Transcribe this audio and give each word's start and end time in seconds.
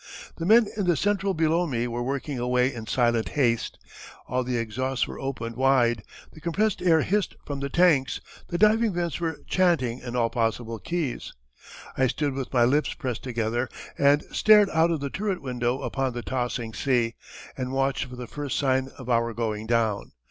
The 0.37 0.47
men 0.47 0.65
in 0.77 0.87
the 0.87 0.97
central 0.97 1.35
below 1.35 1.67
me 1.67 1.87
were 1.87 2.01
working 2.01 2.39
away 2.39 2.73
in 2.73 2.87
silent 2.87 3.29
haste. 3.29 3.77
All 4.27 4.43
the 4.43 4.57
exhausts 4.57 5.07
were 5.07 5.19
opened 5.19 5.55
wide, 5.57 6.01
the 6.33 6.41
compressed 6.41 6.81
air 6.81 7.01
hissed 7.03 7.35
from 7.45 7.59
the 7.59 7.69
tanks 7.69 8.19
the 8.47 8.57
diving 8.57 8.93
vents 8.95 9.19
were 9.19 9.37
chanting 9.47 9.99
in 9.99 10.15
all 10.15 10.31
possible 10.31 10.79
keys. 10.79 11.33
I 11.95 12.07
stood 12.07 12.33
with 12.33 12.51
my 12.51 12.65
lips 12.65 12.95
pressed 12.95 13.21
together 13.21 13.69
and 13.95 14.23
stared 14.31 14.71
out 14.71 14.89
of 14.89 15.01
the 15.01 15.11
turret 15.11 15.39
window 15.39 15.83
upon 15.83 16.13
the 16.13 16.23
tossing 16.23 16.73
sea, 16.73 17.13
and 17.55 17.71
watched 17.71 18.05
for 18.05 18.15
the 18.15 18.25
first 18.25 18.57
sign 18.57 18.87
of 18.97 19.07
our 19.07 19.35
going 19.35 19.67
down. 19.67 20.13